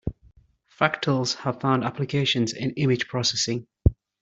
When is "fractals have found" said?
0.79-1.83